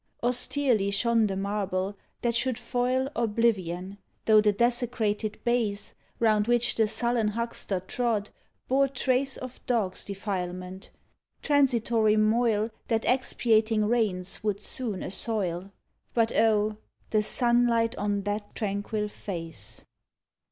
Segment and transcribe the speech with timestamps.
[0.23, 6.87] Austerely shone the marble that should foil Oblivion, tho' the desecrated base, Round which the
[6.87, 8.31] sullen huckster trod,
[8.67, 10.89] bore trace Of dogs' defilement—
[11.43, 15.71] transitory moil That expiating rains would soon assoil;
[16.15, 16.77] But oh,
[17.11, 19.85] the sunlight on that tranquil face!